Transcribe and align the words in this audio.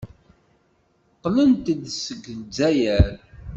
Qqlent-d 1.21 1.83
seg 2.03 2.23
Lezzayer. 2.39 3.13